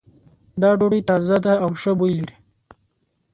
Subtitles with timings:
[0.61, 2.35] دا ډوډۍ تازه ده او ښه بوی لری